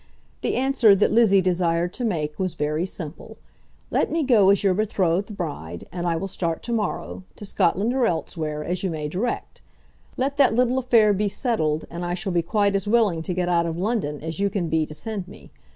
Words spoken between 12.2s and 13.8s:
be quite as willing to get out of